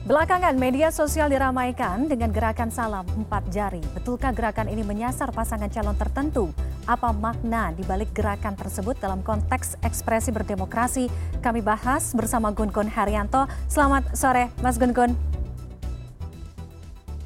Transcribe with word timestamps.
Belakangan 0.00 0.56
media 0.56 0.88
sosial 0.88 1.28
diramaikan 1.28 2.08
dengan 2.08 2.32
gerakan 2.32 2.72
salam 2.72 3.04
empat 3.20 3.52
jari. 3.52 3.84
Betulkah 3.92 4.32
gerakan 4.32 4.72
ini 4.72 4.80
menyasar 4.80 5.28
pasangan 5.28 5.68
calon 5.68 5.92
tertentu? 5.92 6.48
Apa 6.88 7.12
makna 7.12 7.68
di 7.76 7.84
balik 7.84 8.16
gerakan 8.16 8.56
tersebut 8.56 8.96
dalam 8.96 9.20
konteks 9.20 9.76
ekspresi 9.84 10.32
berdemokrasi? 10.32 11.12
Kami 11.44 11.60
bahas 11.60 12.16
bersama 12.16 12.48
Gun 12.48 12.72
Gun 12.72 12.88
Haryanto. 12.88 13.44
Selamat 13.68 14.08
sore, 14.16 14.48
Mas 14.64 14.80
Gun 14.80 14.96
Gun. 14.96 15.29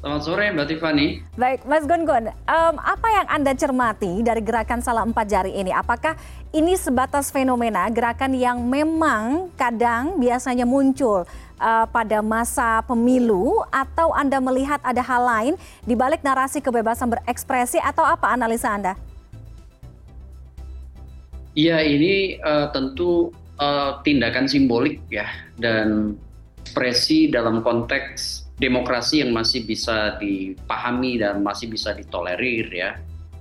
Selamat 0.05 0.21
sore 0.21 0.53
Mbak 0.53 0.67
Tiffany. 0.69 1.07
Baik, 1.33 1.65
Mas 1.65 1.81
Gun 1.89 2.05
Gun, 2.05 2.29
um, 2.29 2.75
apa 2.77 3.07
yang 3.09 3.25
Anda 3.25 3.57
cermati 3.57 4.21
dari 4.21 4.37
gerakan 4.45 4.77
salam 4.77 5.09
empat 5.09 5.25
jari 5.25 5.57
ini? 5.57 5.73
Apakah 5.73 6.13
ini 6.53 6.77
sebatas 6.77 7.33
fenomena 7.33 7.89
gerakan 7.89 8.37
yang 8.37 8.61
memang 8.61 9.49
kadang 9.57 10.21
biasanya 10.21 10.61
muncul 10.61 11.25
uh, 11.57 11.89
pada 11.89 12.21
masa 12.21 12.85
pemilu 12.85 13.65
atau 13.73 14.13
Anda 14.13 14.37
melihat 14.37 14.77
ada 14.85 15.01
hal 15.01 15.25
lain 15.25 15.53
di 15.81 15.97
balik 15.97 16.21
narasi 16.21 16.61
kebebasan 16.61 17.09
berekspresi 17.09 17.81
atau 17.81 18.05
apa 18.05 18.29
analisa 18.29 18.77
Anda? 18.77 18.93
Iya, 21.57 21.81
ini 21.81 22.37
uh, 22.45 22.69
tentu 22.69 23.33
uh, 23.57 24.05
tindakan 24.05 24.45
simbolik 24.45 25.01
ya 25.09 25.25
dan 25.57 26.13
ekspresi 26.61 27.33
dalam 27.33 27.65
konteks 27.65 28.34
demokrasi 28.55 29.19
yang 29.19 29.35
masih 29.35 29.67
bisa 29.67 30.15
dipahami 30.15 31.19
dan 31.19 31.43
masih 31.43 31.67
bisa 31.67 31.91
ditolerir 31.91 32.67
ya. 32.71 32.91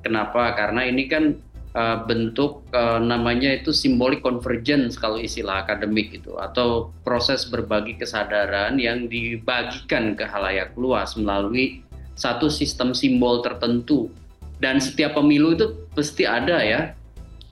Kenapa? 0.03 0.53
Karena 0.59 0.85
ini 0.85 1.07
kan 1.07 1.39
uh, 1.75 2.03
bentuk 2.07 2.67
uh, 2.73 2.99
namanya 3.03 3.51
itu 3.55 3.75
simbolik 3.75 4.23
convergence 4.23 4.97
kalau 4.97 5.19
istilah 5.19 5.67
akademik 5.67 6.15
itu 6.15 6.35
atau 6.39 6.95
proses 7.03 7.47
berbagi 7.47 7.99
kesadaran 7.99 8.79
yang 8.79 9.11
dibagikan 9.11 10.15
ke 10.19 10.25
halayak 10.25 10.73
luas 10.79 11.19
melalui 11.19 11.83
satu 12.15 12.47
sistem 12.47 12.95
simbol 12.95 13.43
tertentu 13.43 14.11
dan 14.63 14.79
setiap 14.79 15.19
pemilu 15.19 15.59
itu 15.59 15.67
pasti 15.99 16.25
ada 16.25 16.63
ya 16.63 16.95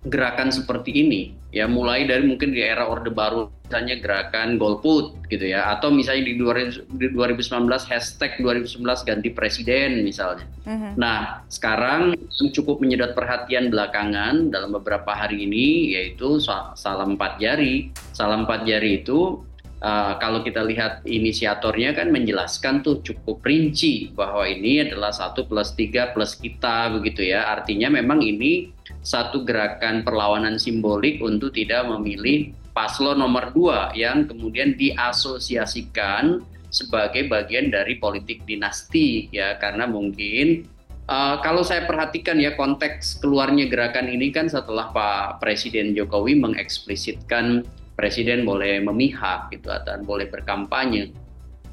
gerakan 0.03 0.51
seperti 0.51 0.91
ini 0.99 1.23
ya 1.53 1.69
mulai 1.71 2.09
dari 2.09 2.27
mungkin 2.27 2.51
di 2.51 2.65
era 2.65 2.89
orde 2.89 3.13
baru 3.13 3.47
misalnya 3.69 4.01
gerakan 4.01 4.57
golput 4.57 5.15
gitu 5.29 5.53
ya 5.53 5.69
atau 5.77 5.93
misalnya 5.93 6.33
di 6.33 6.35
2019 6.41 7.47
hashtag 7.87 8.41
2019 8.41 8.83
ganti 8.83 9.29
presiden 9.31 10.03
misalnya. 10.03 10.49
Uh-huh. 10.65 10.93
Nah 10.97 11.45
sekarang 11.53 12.17
yang 12.17 12.49
cukup 12.51 12.81
menyedot 12.81 13.15
perhatian 13.15 13.69
belakangan 13.71 14.51
dalam 14.51 14.75
beberapa 14.75 15.13
hari 15.13 15.45
ini 15.45 15.95
yaitu 15.95 16.41
salam 16.75 17.15
empat 17.15 17.39
jari. 17.39 17.93
Salam 18.17 18.49
empat 18.49 18.65
jari 18.65 19.05
itu 19.05 19.45
uh, 19.83 20.17
kalau 20.23 20.41
kita 20.47 20.63
lihat 20.63 21.03
inisiatornya 21.03 21.93
kan 21.93 22.15
menjelaskan 22.15 22.81
tuh 22.87 23.03
cukup 23.03 23.43
rinci 23.43 24.15
bahwa 24.15 24.47
ini 24.47 24.87
adalah 24.87 25.11
satu 25.11 25.45
plus 25.45 25.75
tiga 25.75 26.15
plus 26.15 26.39
kita 26.39 26.95
begitu 26.95 27.27
ya. 27.27 27.51
Artinya 27.51 27.91
memang 27.91 28.23
ini 28.23 28.71
satu 29.03 29.43
gerakan 29.43 30.07
perlawanan 30.07 30.57
simbolik 30.57 31.19
untuk 31.19 31.53
tidak 31.53 31.85
memilih 31.91 32.55
paslon 32.73 33.21
nomor 33.21 33.53
dua 33.53 33.93
yang 33.93 34.25
kemudian 34.25 34.79
diasosiasikan 34.79 36.41
sebagai 36.73 37.29
bagian 37.29 37.69
dari 37.69 38.01
politik 38.01 38.49
dinasti 38.49 39.29
ya 39.29 39.61
karena 39.61 39.85
mungkin 39.85 40.65
uh, 41.05 41.37
kalau 41.45 41.61
saya 41.61 41.85
perhatikan 41.85 42.41
ya 42.41 42.57
konteks 42.57 43.21
keluarnya 43.21 43.69
gerakan 43.69 44.09
ini 44.09 44.33
kan 44.33 44.49
setelah 44.49 44.89
Pak 44.89 45.45
Presiden 45.45 45.93
Jokowi 45.93 46.41
mengeksplisitkan 46.41 47.69
presiden 47.95 48.45
boleh 48.49 48.81
memihak 48.81 49.53
gitu 49.53 49.69
dan 49.85 50.03
boleh 50.03 50.29
berkampanye. 50.29 51.13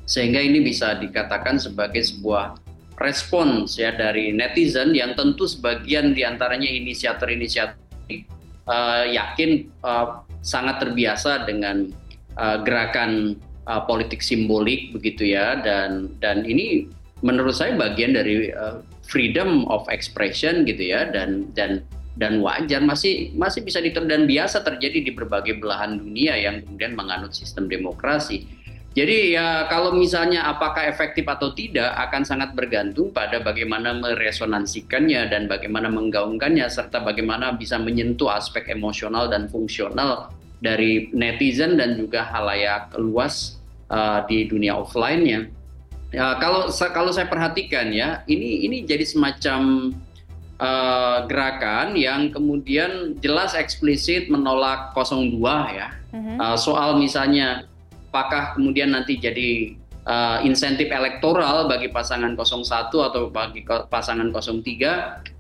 Sehingga 0.10 0.42
ini 0.42 0.66
bisa 0.66 0.98
dikatakan 0.98 1.62
sebagai 1.62 2.02
sebuah 2.02 2.58
respons 3.00 3.80
ya 3.80 3.96
dari 3.96 4.36
netizen 4.36 4.92
yang 4.92 5.16
tentu 5.16 5.48
sebagian 5.48 6.12
di 6.12 6.28
antaranya 6.28 6.68
inisiator-inisiator 6.68 7.78
uh, 8.68 9.06
yakin 9.08 9.72
uh, 9.82 10.22
sangat 10.44 10.84
terbiasa 10.84 11.48
dengan 11.48 11.90
uh, 12.36 12.60
gerakan 12.62 13.40
uh, 13.66 13.86
politik 13.88 14.20
simbolik 14.20 14.92
begitu 14.92 15.34
ya. 15.34 15.58
Dan 15.64 16.12
dan 16.20 16.44
ini 16.44 16.92
menurut 17.24 17.56
saya 17.56 17.76
bagian 17.76 18.16
dari 18.16 18.52
uh, 18.52 18.84
freedom 19.08 19.66
of 19.72 19.88
expression 19.88 20.68
gitu 20.68 20.92
ya. 20.92 21.08
Dan 21.08 21.50
dan 21.56 21.86
dan 22.20 22.44
wajar 22.44 22.84
masih 22.84 23.32
masih 23.40 23.64
bisa 23.64 23.80
diter 23.80 24.04
dan 24.04 24.28
biasa 24.28 24.60
terjadi 24.60 25.08
di 25.08 25.12
berbagai 25.16 25.56
belahan 25.64 25.96
dunia 25.96 26.36
yang 26.36 26.60
kemudian 26.68 26.94
menganut 26.94 27.32
sistem 27.32 27.72
demokrasi. 27.72 28.44
Jadi 28.92 29.38
ya 29.38 29.70
kalau 29.72 29.96
misalnya 29.96 30.44
apakah 30.50 30.84
efektif 30.84 31.24
atau 31.24 31.56
tidak 31.56 31.96
akan 32.10 32.28
sangat 32.28 32.52
bergantung 32.52 33.16
pada 33.16 33.40
bagaimana 33.40 33.96
meresonansikannya 33.96 35.32
dan 35.32 35.48
bagaimana 35.48 35.88
menggaungkannya 35.88 36.68
serta 36.68 37.00
bagaimana 37.00 37.56
bisa 37.56 37.80
menyentuh 37.80 38.28
aspek 38.34 38.68
emosional 38.68 39.32
dan 39.32 39.48
fungsional 39.48 40.34
dari 40.60 41.08
netizen 41.16 41.80
dan 41.80 41.96
juga 41.96 42.28
halayak 42.28 42.92
luas 43.00 43.62
uh, 43.88 44.28
di 44.28 44.50
dunia 44.50 44.76
offline-nya. 44.76 45.48
Ya, 46.10 46.36
kalau 46.42 46.68
kalau 46.92 47.14
saya 47.14 47.30
perhatikan 47.30 47.94
ya, 47.94 48.26
ini 48.26 48.66
ini 48.66 48.82
jadi 48.84 49.06
semacam 49.06 49.94
uh, 50.60 51.26
gerakan 51.26 51.96
yang 51.96 52.30
kemudian 52.30 53.18
jelas 53.24 53.56
eksplisit 53.56 54.28
menolak 54.30 54.94
02 54.94 55.40
ya. 55.74 55.90
Uh 56.12 56.16
-huh. 56.16 56.38
uh, 56.38 56.58
soal 56.60 57.00
misalnya 57.00 57.66
apakah 58.10 58.58
kemudian 58.58 58.94
nanti 58.94 59.18
jadi 59.18 59.80
uh, 60.10 60.40
insentif 60.42 60.90
elektoral 60.90 61.70
bagi 61.70 61.94
pasangan 61.94 62.34
01 62.34 62.90
atau 62.90 63.30
bagi 63.30 63.62
pasangan 63.66 64.34
03 64.34 64.42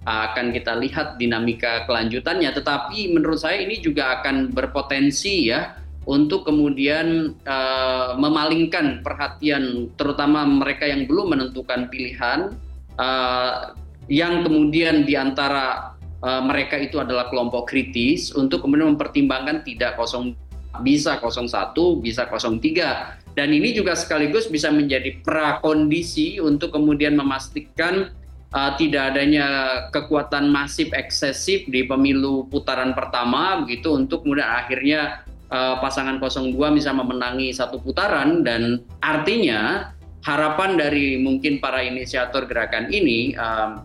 uh, 0.05 0.21
akan 0.31 0.45
kita 0.53 0.77
lihat 0.77 1.17
dinamika 1.17 1.89
kelanjutannya 1.89 2.53
tetapi 2.53 3.09
menurut 3.13 3.41
saya 3.41 3.65
ini 3.65 3.81
juga 3.81 4.21
akan 4.21 4.53
berpotensi 4.53 5.49
ya 5.49 5.73
untuk 6.05 6.45
kemudian 6.45 7.37
uh, 7.45 8.17
memalingkan 8.17 9.05
perhatian 9.05 9.93
terutama 9.97 10.45
mereka 10.45 10.85
yang 10.89 11.05
belum 11.05 11.37
menentukan 11.37 11.89
pilihan 11.89 12.53
uh, 12.97 13.73
yang 14.09 14.41
kemudian 14.41 15.05
di 15.05 15.13
antara 15.13 15.95
uh, 16.25 16.41
mereka 16.43 16.75
itu 16.81 16.97
adalah 16.97 17.29
kelompok 17.29 17.69
kritis 17.69 18.33
untuk 18.33 18.65
kemudian 18.65 18.97
mempertimbangkan 18.97 19.61
tidak 19.63 19.95
kosong 19.95 20.33
bisa 20.81 21.17
01, 21.21 21.73
bisa 22.01 22.25
03. 22.25 23.37
Dan 23.37 23.55
ini 23.55 23.71
juga 23.71 23.95
sekaligus 23.95 24.49
bisa 24.51 24.73
menjadi 24.73 25.15
prakondisi 25.23 26.41
untuk 26.41 26.75
kemudian 26.75 27.15
memastikan 27.15 28.11
uh, 28.53 28.71
tidak 28.75 29.15
adanya 29.15 29.47
kekuatan 29.93 30.49
masif 30.49 30.89
eksesif 30.91 31.65
di 31.69 31.85
pemilu 31.85 32.49
putaran 32.49 32.91
pertama 32.97 33.61
begitu 33.63 33.95
untuk 33.95 34.25
kemudian 34.25 34.49
akhirnya 34.49 35.23
uh, 35.53 35.77
pasangan 35.79 36.17
02 36.19 36.53
bisa 36.75 36.91
memenangi 36.91 37.53
satu 37.53 37.79
putaran 37.81 38.41
dan 38.41 38.81
artinya 38.99 39.93
harapan 40.25 40.75
dari 40.75 41.15
mungkin 41.21 41.63
para 41.63 41.79
inisiator 41.85 42.43
gerakan 42.43 42.91
ini 42.91 43.33
uh, 43.39 43.79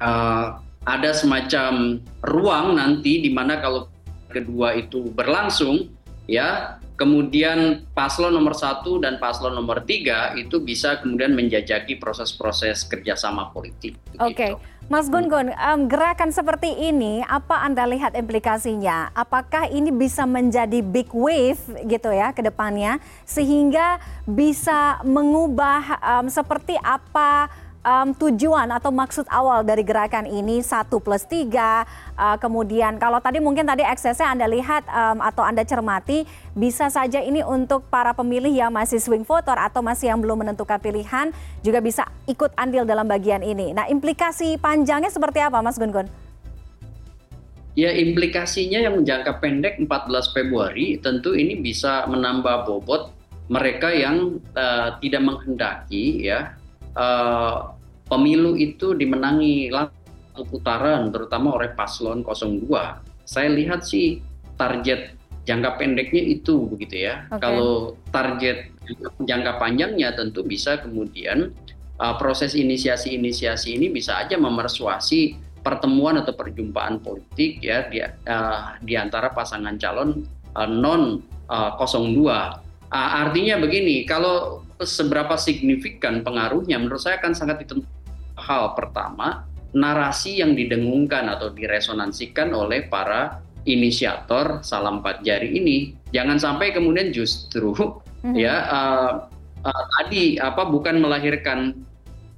uh, 0.00 0.58
ada 0.84 1.10
semacam 1.16 2.00
ruang 2.24 2.76
nanti 2.76 3.24
di 3.24 3.30
mana 3.32 3.60
kalau 3.60 3.88
kedua 4.28 4.76
itu 4.76 5.08
berlangsung 5.14 5.88
ya 6.28 6.80
kemudian 6.94 7.82
paslon 7.90 8.34
nomor 8.34 8.54
satu 8.54 9.02
dan 9.02 9.18
paslon 9.18 9.54
nomor 9.58 9.82
tiga 9.82 10.34
itu 10.38 10.62
bisa 10.62 11.02
kemudian 11.02 11.34
menjajaki 11.34 11.98
proses-proses 11.98 12.86
kerjasama 12.86 13.50
politik. 13.50 13.98
Oke, 14.22 14.30
okay. 14.30 14.52
Mas 14.86 15.08
Gun 15.08 15.32
Gun, 15.32 15.48
um, 15.48 15.80
gerakan 15.88 16.28
seperti 16.28 16.68
ini 16.70 17.24
apa 17.24 17.64
anda 17.64 17.88
lihat 17.88 18.12
implikasinya? 18.14 19.10
Apakah 19.16 19.66
ini 19.72 19.88
bisa 19.88 20.28
menjadi 20.28 20.84
big 20.84 21.08
wave 21.10 21.58
gitu 21.88 22.12
ya 22.12 22.36
ke 22.36 22.44
depannya 22.44 23.00
sehingga 23.24 23.98
bisa 24.28 25.00
mengubah 25.02 25.98
um, 25.98 26.26
seperti 26.28 26.76
apa 26.84 27.48
um, 27.84 28.16
tujuan 28.16 28.66
atau 28.72 28.90
maksud 28.90 29.28
awal 29.28 29.62
dari 29.62 29.84
gerakan 29.84 30.24
ini 30.24 30.64
satu 30.64 30.98
plus 30.98 31.28
tiga 31.28 31.84
uh, 32.16 32.36
kemudian 32.40 32.96
kalau 32.96 33.20
tadi 33.20 33.38
mungkin 33.38 33.68
tadi 33.68 33.84
eksesnya 33.84 34.32
anda 34.32 34.48
lihat 34.48 34.88
um, 34.88 35.20
atau 35.20 35.44
anda 35.44 35.62
cermati 35.62 36.24
bisa 36.56 36.88
saja 36.88 37.20
ini 37.20 37.44
untuk 37.44 37.86
para 37.92 38.16
pemilih 38.16 38.50
yang 38.50 38.72
masih 38.72 38.98
swing 38.98 39.22
voter 39.22 39.54
atau 39.60 39.84
masih 39.84 40.10
yang 40.10 40.18
belum 40.18 40.42
menentukan 40.42 40.80
pilihan 40.80 41.30
juga 41.60 41.78
bisa 41.84 42.08
ikut 42.24 42.56
andil 42.56 42.88
dalam 42.88 43.04
bagian 43.04 43.44
ini. 43.44 43.76
Nah 43.76 43.86
implikasi 43.86 44.56
panjangnya 44.56 45.12
seperti 45.12 45.44
apa 45.44 45.60
Mas 45.60 45.76
Gun 45.76 45.92
Gun? 45.92 46.08
Ya 47.74 47.90
implikasinya 47.90 48.86
yang 48.86 49.02
jangka 49.02 49.42
pendek 49.42 49.82
14 49.82 50.30
Februari 50.30 50.94
tentu 51.02 51.34
ini 51.34 51.58
bisa 51.58 52.06
menambah 52.06 52.70
bobot 52.70 53.10
mereka 53.50 53.90
yang 53.90 54.38
uh, 54.54 54.94
tidak 55.02 55.26
menghendaki 55.26 56.22
ya 56.22 56.54
uh, 56.94 57.73
pemilu 58.14 58.54
itu 58.54 58.94
dimenangi 58.94 59.74
satu 59.74 60.46
putaran 60.46 61.10
terutama 61.10 61.58
oleh 61.58 61.74
paslon 61.74 62.22
02. 62.22 62.70
Saya 63.26 63.50
lihat 63.50 63.82
sih 63.82 64.22
target 64.54 65.14
jangka 65.46 65.78
pendeknya 65.78 66.22
itu 66.22 66.70
begitu 66.70 67.10
ya. 67.10 67.26
Okay. 67.30 67.42
Kalau 67.42 67.98
target 68.14 68.70
jangka 69.22 69.58
panjangnya 69.58 70.14
tentu 70.14 70.46
bisa 70.46 70.78
kemudian 70.78 71.50
uh, 71.98 72.14
proses 72.18 72.54
inisiasi-inisiasi 72.54 73.78
ini 73.78 73.90
bisa 73.90 74.18
aja 74.18 74.38
memersuasi 74.38 75.38
pertemuan 75.64 76.20
atau 76.20 76.36
perjumpaan 76.36 77.00
politik 77.00 77.64
ya 77.64 77.88
di, 77.88 78.02
uh, 78.04 78.76
di 78.84 78.94
antara 78.98 79.32
pasangan 79.32 79.78
calon 79.80 80.22
uh, 80.58 80.68
non 80.68 81.22
uh, 81.48 81.78
02. 81.78 82.26
Uh, 82.94 83.10
artinya 83.26 83.58
begini, 83.58 84.06
kalau 84.06 84.62
seberapa 84.82 85.38
signifikan 85.38 86.26
pengaruhnya 86.26 86.76
menurut 86.76 87.00
saya 87.00 87.22
akan 87.22 87.32
sangat 87.32 87.64
ditentukan 87.64 87.93
hal 88.44 88.76
pertama 88.76 89.48
narasi 89.74 90.38
yang 90.38 90.54
didengungkan 90.54 91.26
atau 91.26 91.50
diresonansikan 91.50 92.54
oleh 92.54 92.86
para 92.86 93.42
inisiator 93.64 94.60
salam 94.60 95.00
empat 95.00 95.24
jari 95.24 95.56
ini 95.56 95.96
jangan 96.12 96.38
sampai 96.38 96.70
kemudian 96.70 97.10
justru 97.10 97.72
mm-hmm. 97.74 98.36
ya 98.36 98.54
uh, 98.70 99.12
uh, 99.64 99.84
tadi 99.98 100.38
apa 100.38 100.62
bukan 100.68 101.00
melahirkan 101.00 101.82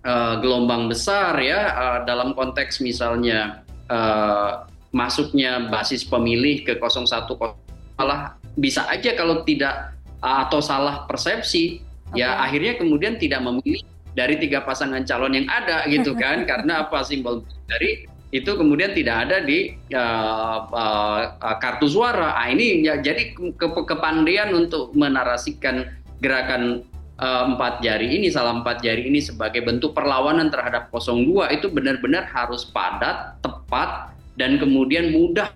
uh, 0.06 0.38
gelombang 0.40 0.88
besar 0.88 1.36
ya 1.42 1.60
uh, 1.74 1.98
dalam 2.08 2.32
konteks 2.32 2.80
misalnya 2.80 3.66
uh, 3.90 4.64
masuknya 4.94 5.68
basis 5.68 6.06
pemilih 6.06 6.64
ke 6.64 6.78
01 6.80 7.28
malah 8.00 8.38
bisa 8.56 8.88
aja 8.88 9.12
kalau 9.12 9.44
tidak 9.44 9.92
atau 10.24 10.64
salah 10.64 11.04
persepsi 11.04 11.84
okay. 12.08 12.24
ya 12.24 12.40
akhirnya 12.40 12.80
kemudian 12.80 13.20
tidak 13.20 13.44
memilih 13.44 13.84
dari 14.16 14.40
tiga 14.40 14.64
pasangan 14.64 15.04
calon 15.04 15.36
yang 15.36 15.46
ada 15.46 15.84
gitu 15.86 16.16
kan. 16.22 16.48
Karena 16.48 16.88
apa? 16.88 17.04
Simbol 17.04 17.44
dari 17.68 18.08
itu 18.34 18.50
kemudian 18.58 18.90
tidak 18.90 19.28
ada 19.28 19.44
di 19.44 19.76
uh, 19.94 20.58
uh, 20.66 21.56
kartu 21.62 21.86
suara. 21.86 22.34
Ah, 22.34 22.50
ini 22.50 22.82
ya, 22.82 22.98
jadi 22.98 23.36
ke 23.36 23.66
kepandian 23.86 24.50
untuk 24.56 24.90
menarasikan 24.98 25.86
gerakan 26.18 26.82
uh, 27.22 27.44
empat 27.54 27.84
jari 27.86 28.18
ini, 28.18 28.26
salah 28.32 28.56
empat 28.58 28.82
jari 28.82 29.06
ini 29.06 29.22
sebagai 29.22 29.62
bentuk 29.62 29.94
perlawanan 29.94 30.50
terhadap 30.50 30.90
02 30.90 31.54
itu 31.54 31.70
benar-benar 31.70 32.26
harus 32.26 32.66
padat, 32.66 33.38
tepat, 33.40 34.10
dan 34.34 34.58
kemudian 34.58 35.14
mudah 35.14 35.52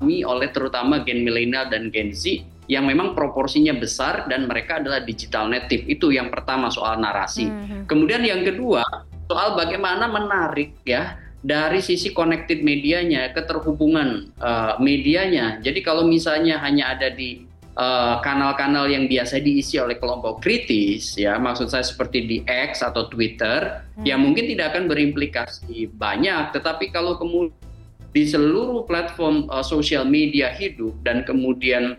oleh 0.00 0.48
terutama 0.48 1.04
gen 1.04 1.20
milenial 1.28 1.68
dan 1.68 1.92
gen 1.92 2.08
Z 2.16 2.40
yang 2.70 2.86
memang 2.86 3.18
proporsinya 3.18 3.74
besar 3.74 4.30
dan 4.30 4.46
mereka 4.46 4.78
adalah 4.78 5.02
digital 5.02 5.50
native. 5.50 5.90
Itu 5.90 6.14
yang 6.14 6.30
pertama 6.30 6.70
soal 6.70 7.02
narasi. 7.02 7.50
Mm 7.50 7.58
-hmm. 7.66 7.82
Kemudian 7.90 8.22
yang 8.22 8.46
kedua 8.46 8.86
soal 9.26 9.58
bagaimana 9.58 10.06
menarik 10.06 10.78
ya 10.86 11.18
dari 11.42 11.82
sisi 11.82 12.14
connected 12.14 12.62
medianya, 12.62 13.34
keterhubungan 13.34 14.30
uh, 14.38 14.78
medianya. 14.78 15.58
Jadi 15.58 15.80
kalau 15.82 16.06
misalnya 16.06 16.60
hanya 16.60 16.92
ada 16.92 17.08
di 17.08 17.48
eh, 17.80 18.14
kanal-kanal 18.20 18.84
uh, 18.84 18.92
yang 18.92 19.08
biasa 19.08 19.40
diisi 19.40 19.80
oleh 19.80 19.96
kelompok 19.96 20.44
kritis, 20.44 21.16
ya 21.16 21.40
maksud 21.40 21.72
saya 21.72 21.80
seperti 21.80 22.28
di 22.28 22.36
X 22.44 22.84
atau 22.84 23.08
Twitter, 23.08 23.80
hmm. 23.96 24.04
yang 24.04 24.20
mungkin 24.20 24.52
tidak 24.52 24.76
akan 24.76 24.84
berimplikasi 24.84 25.88
banyak. 25.96 26.52
Tetapi 26.52 26.92
kalau 26.92 27.16
kemudian 27.16 27.56
di 28.10 28.26
seluruh 28.26 28.84
platform 28.84 29.48
uh, 29.48 29.64
sosial 29.64 30.04
media 30.04 30.52
hidup 30.52 30.92
dan 31.06 31.24
kemudian 31.24 31.96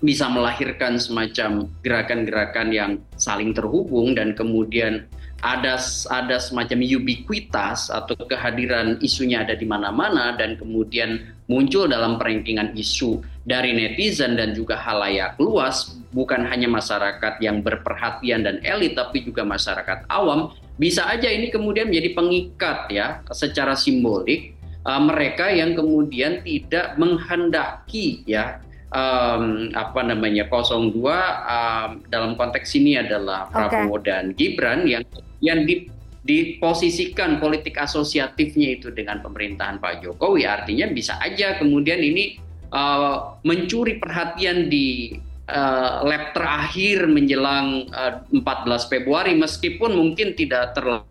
bisa 0.00 0.26
melahirkan 0.32 0.96
semacam 0.96 1.68
gerakan-gerakan 1.84 2.68
yang 2.72 2.92
saling 3.20 3.52
terhubung 3.52 4.16
dan 4.16 4.32
kemudian 4.32 5.04
ada 5.40 5.80
ada 6.12 6.36
semacam 6.36 6.84
ubiquitas 6.84 7.88
atau 7.88 8.12
kehadiran 8.28 9.00
isunya 9.00 9.40
ada 9.40 9.56
di 9.56 9.64
mana-mana 9.64 10.36
dan 10.36 10.60
kemudian 10.60 11.32
muncul 11.48 11.88
dalam 11.88 12.20
perankingan 12.20 12.76
isu 12.76 13.24
dari 13.48 13.72
netizen 13.72 14.36
dan 14.36 14.52
juga 14.52 14.76
halayak 14.76 15.40
luas 15.40 15.96
bukan 16.12 16.44
hanya 16.44 16.68
masyarakat 16.68 17.40
yang 17.40 17.64
berperhatian 17.64 18.44
dan 18.44 18.60
elit 18.60 18.96
tapi 18.96 19.24
juga 19.24 19.42
masyarakat 19.46 20.04
awam. 20.12 20.52
Bisa 20.80 21.08
aja 21.08 21.28
ini 21.28 21.52
kemudian 21.52 21.92
menjadi 21.92 22.16
pengikat 22.16 22.78
ya 22.88 23.20
secara 23.32 23.76
simbolik 23.76 24.56
uh, 24.84 25.00
mereka 25.00 25.52
yang 25.52 25.76
kemudian 25.76 26.40
tidak 26.40 26.96
menghendaki 26.96 28.24
ya 28.24 28.64
um, 28.90 29.70
apa 29.74 30.00
namanya 30.02 30.46
02 30.50 30.94
um, 30.98 31.90
dalam 32.10 32.32
konteks 32.34 32.74
ini 32.76 32.98
adalah 32.98 33.46
Prabowo 33.48 33.98
okay. 33.98 34.10
dan 34.10 34.24
Gibran 34.34 34.86
yang 34.86 35.02
yang 35.40 35.64
di, 35.64 35.88
diposisikan 36.26 37.40
politik 37.40 37.78
asosiatifnya 37.80 38.76
itu 38.76 38.92
dengan 38.92 39.24
pemerintahan 39.24 39.80
Pak 39.80 40.04
Jokowi 40.04 40.44
artinya 40.44 40.90
bisa 40.90 41.16
aja 41.22 41.56
kemudian 41.56 42.02
ini 42.02 42.36
uh, 42.74 43.40
mencuri 43.46 43.96
perhatian 43.96 44.68
di 44.68 45.16
uh, 45.48 46.04
lap 46.04 46.36
terakhir 46.36 47.08
menjelang 47.08 47.88
uh, 47.94 48.20
14 48.28 48.92
Februari 48.92 49.32
meskipun 49.38 49.96
mungkin 49.96 50.36
tidak 50.36 50.76
terlalu 50.76 51.06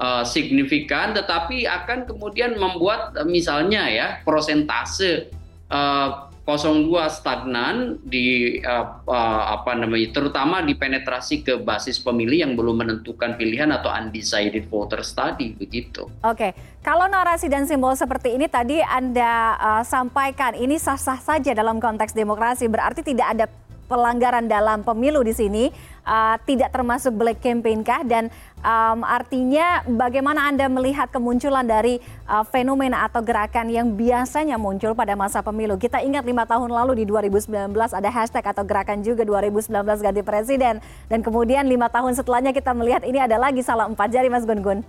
uh, 0.00 0.24
signifikan 0.24 1.12
tetapi 1.12 1.68
akan 1.68 2.08
kemudian 2.08 2.56
membuat 2.56 3.12
uh, 3.20 3.28
misalnya 3.28 3.92
ya 3.92 4.08
prosentase 4.24 5.28
uh, 5.68 6.29
02 6.56 6.90
stagnan 7.10 8.00
di 8.02 8.58
uh, 8.64 9.04
uh, 9.04 9.42
apa 9.60 9.76
namanya 9.76 10.10
terutama 10.16 10.64
di 10.64 10.74
penetrasi 10.74 11.44
ke 11.44 11.60
basis 11.60 12.00
pemilih 12.00 12.48
yang 12.48 12.52
belum 12.56 12.82
menentukan 12.82 13.36
pilihan 13.36 13.68
atau 13.70 13.92
undecided 13.92 14.66
voter 14.66 15.04
tadi 15.04 15.52
begitu. 15.54 16.08
Oke, 16.24 16.56
kalau 16.80 17.04
narasi 17.06 17.52
dan 17.52 17.68
simbol 17.68 17.92
seperti 17.92 18.34
ini 18.34 18.48
tadi 18.48 18.80
Anda 18.80 19.58
uh, 19.60 19.82
sampaikan 19.84 20.56
ini 20.56 20.80
sah-sah 20.80 21.20
saja 21.20 21.52
dalam 21.52 21.76
konteks 21.76 22.16
demokrasi 22.16 22.66
berarti 22.66 23.04
tidak 23.04 23.28
ada 23.36 23.44
pelanggaran 23.90 24.46
dalam 24.46 24.86
pemilu 24.86 25.26
di 25.26 25.34
sini 25.34 25.64
uh, 26.06 26.38
tidak 26.46 26.70
termasuk 26.70 27.10
black 27.18 27.42
campaign 27.42 27.82
kah 27.82 28.06
dan 28.06 28.30
um, 28.62 29.02
artinya 29.02 29.82
bagaimana 29.90 30.46
Anda 30.46 30.70
melihat 30.70 31.10
kemunculan 31.10 31.66
dari 31.66 31.98
uh, 32.30 32.46
fenomena 32.46 33.10
atau 33.10 33.18
gerakan 33.18 33.66
yang 33.66 33.98
biasanya 33.98 34.54
muncul 34.54 34.94
pada 34.94 35.18
masa 35.18 35.42
pemilu. 35.42 35.74
Kita 35.74 35.98
ingat 35.98 36.22
lima 36.22 36.46
tahun 36.46 36.70
lalu 36.70 37.02
di 37.02 37.04
2019 37.10 37.74
ada 37.74 38.10
hashtag 38.14 38.46
atau 38.46 38.62
gerakan 38.62 39.02
juga 39.02 39.26
2019 39.26 39.74
ganti 39.82 40.22
presiden 40.22 40.78
dan 41.10 41.18
kemudian 41.20 41.66
lima 41.66 41.90
tahun 41.90 42.14
setelahnya 42.14 42.54
kita 42.54 42.70
melihat 42.70 43.02
ini 43.02 43.18
ada 43.18 43.34
lagi 43.34 43.66
salah 43.66 43.90
empat 43.90 44.14
jari 44.14 44.30
Mas 44.30 44.46
Gun 44.46 44.62
Gun. 44.62 44.80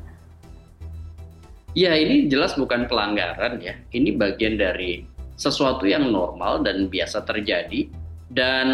Ya 1.71 1.95
ini 1.95 2.27
jelas 2.27 2.51
bukan 2.59 2.85
pelanggaran 2.91 3.63
ya. 3.63 3.79
Ini 3.95 4.19
bagian 4.19 4.59
dari 4.59 5.07
sesuatu 5.39 5.87
yang 5.87 6.11
normal 6.11 6.61
dan 6.61 6.91
biasa 6.91 7.23
terjadi 7.23 7.87
dan 8.31 8.67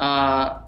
uh, 0.00 0.64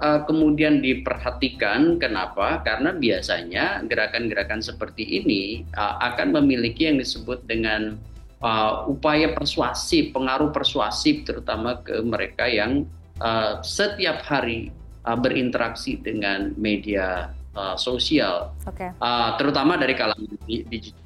uh, 0.00 0.20
kemudian 0.24 0.80
diperhatikan 0.80 2.00
kenapa? 2.00 2.64
Karena 2.64 2.96
biasanya 2.96 3.84
gerakan-gerakan 3.84 4.64
seperti 4.64 5.22
ini 5.22 5.68
uh, 5.76 6.00
akan 6.00 6.32
memiliki 6.40 6.88
yang 6.88 6.98
disebut 6.98 7.44
dengan 7.44 8.00
uh, 8.40 8.88
upaya 8.88 9.32
persuasif 9.36 10.10
pengaruh 10.16 10.50
persuasif 10.50 11.28
terutama 11.28 11.80
ke 11.84 12.00
mereka 12.00 12.48
yang 12.48 12.88
uh, 13.20 13.60
setiap 13.60 14.24
hari 14.24 14.72
uh, 15.04 15.16
berinteraksi 15.16 16.00
dengan 16.00 16.56
media 16.56 17.30
uh, 17.54 17.76
sosial. 17.76 18.52
Okay. 18.64 18.90
uh, 18.98 19.36
terutama 19.36 19.76
dari 19.76 19.92
kalangan 19.92 20.40
digital 20.48 21.03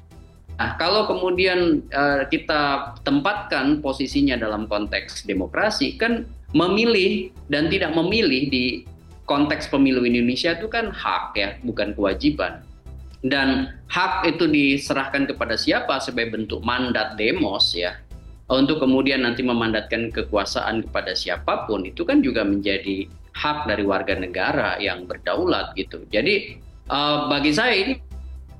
Nah, 0.59 0.75
kalau 0.75 1.07
kemudian 1.07 1.87
uh, 1.95 2.27
kita 2.27 2.93
tempatkan 3.07 3.79
posisinya 3.79 4.35
dalam 4.35 4.67
konteks 4.67 5.23
demokrasi, 5.23 5.95
kan 5.95 6.27
memilih 6.51 7.31
dan 7.47 7.71
tidak 7.71 7.95
memilih 7.95 8.51
di 8.51 8.83
konteks 9.23 9.71
pemilu 9.71 10.03
Indonesia 10.03 10.59
itu 10.59 10.67
kan 10.67 10.91
hak 10.91 11.31
ya, 11.39 11.55
bukan 11.63 11.95
kewajiban. 11.95 12.59
Dan 13.23 13.71
hak 13.87 14.27
itu 14.27 14.51
diserahkan 14.51 15.31
kepada 15.31 15.55
siapa 15.55 15.95
sebagai 16.03 16.35
bentuk 16.35 16.59
mandat 16.59 17.15
demos 17.15 17.71
ya, 17.71 17.95
untuk 18.51 18.83
kemudian 18.83 19.23
nanti 19.23 19.45
memandatkan 19.45 20.11
kekuasaan 20.11 20.83
kepada 20.91 21.15
siapa 21.15 21.69
pun 21.71 21.87
itu 21.87 22.03
kan 22.03 22.19
juga 22.19 22.43
menjadi 22.43 23.07
hak 23.31 23.69
dari 23.71 23.87
warga 23.87 24.17
negara 24.19 24.75
yang 24.81 25.07
berdaulat 25.07 25.71
gitu. 25.79 26.03
Jadi 26.11 26.59
uh, 26.91 27.31
bagi 27.31 27.55
saya 27.55 27.75
ini 27.79 27.93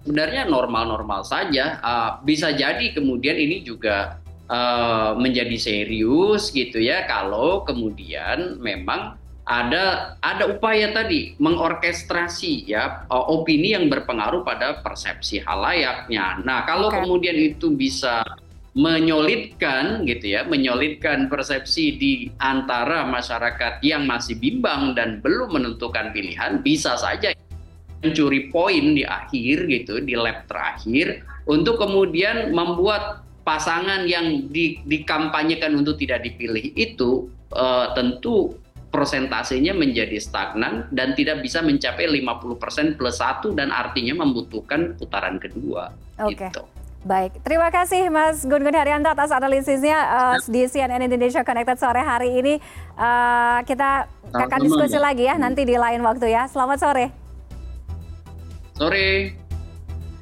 sebenarnya 0.09 0.49
normal-normal 0.49 1.21
saja. 1.21 1.77
Uh, 1.85 2.17
bisa 2.25 2.49
jadi 2.49 2.97
kemudian 2.97 3.37
ini 3.37 3.61
juga 3.61 4.17
uh, 4.49 5.13
menjadi 5.13 5.53
serius 5.61 6.49
gitu 6.49 6.81
ya 6.81 7.05
kalau 7.05 7.61
kemudian 7.61 8.57
memang 8.57 9.21
ada 9.45 10.17
ada 10.25 10.49
upaya 10.49 10.89
tadi 10.89 11.37
mengorkestrasi 11.37 12.65
ya 12.65 13.05
uh, 13.05 13.25
opini 13.29 13.77
yang 13.77 13.85
berpengaruh 13.85 14.41
pada 14.41 14.81
persepsi 14.81 15.45
halayaknya. 15.45 16.41
Nah, 16.41 16.65
kalau 16.65 16.89
okay. 16.89 17.05
kemudian 17.05 17.37
itu 17.37 17.69
bisa 17.77 18.25
menyolidkan 18.73 20.05
gitu 20.09 20.37
ya, 20.37 20.45
menyolidkan 20.45 21.29
persepsi 21.29 21.97
di 21.97 22.13
antara 22.41 23.05
masyarakat 23.05 23.81
yang 23.85 24.05
masih 24.05 24.37
bimbang 24.37 24.93
dan 24.93 25.21
belum 25.21 25.57
menentukan 25.57 26.13
pilihan, 26.13 26.61
bisa 26.61 26.93
saja 26.93 27.33
mencuri 27.99 28.47
poin 28.47 28.95
di 28.95 29.03
akhir 29.03 29.67
gitu 29.67 29.99
di 29.99 30.15
lap 30.15 30.47
terakhir 30.47 31.23
untuk 31.49 31.81
kemudian 31.81 32.55
membuat 32.55 33.23
pasangan 33.43 34.05
yang 34.05 34.47
di, 34.53 34.79
dikampanyekan 34.85 35.73
untuk 35.73 35.97
tidak 35.97 36.21
dipilih 36.21 36.69
itu 36.77 37.27
uh, 37.51 37.91
tentu 37.97 38.55
prosentasenya 38.89 39.73
menjadi 39.73 40.17
stagnan 40.17 40.89
dan 40.89 41.13
tidak 41.13 41.45
bisa 41.45 41.61
mencapai 41.61 42.09
50% 42.09 42.97
plus 42.97 43.21
satu 43.21 43.53
dan 43.53 43.69
artinya 43.69 44.25
membutuhkan 44.25 44.97
putaran 44.97 45.37
kedua. 45.37 45.93
Oke. 46.21 46.37
Okay. 46.37 46.49
Gitu. 46.49 46.63
Baik, 46.99 47.31
terima 47.47 47.71
kasih 47.71 48.11
Mas 48.11 48.43
Gun 48.43 48.59
Gun 48.59 48.75
Haryanto 48.75 49.07
atas 49.07 49.31
analisisnya 49.31 49.95
uh, 49.95 50.37
di 50.51 50.67
CNN 50.67 50.99
Indonesia 50.99 51.47
Connected 51.47 51.79
sore 51.79 52.03
hari 52.03 52.43
ini. 52.43 52.59
Uh, 52.99 53.63
kita 53.63 54.11
akan 54.35 54.59
diskusi 54.59 54.99
lagi 54.99 55.23
ya 55.23 55.39
nanti 55.39 55.63
di 55.63 55.79
lain 55.79 56.03
waktu 56.03 56.27
ya. 56.27 56.51
Selamat 56.51 56.83
sore 56.83 57.28
sore. 58.79 59.35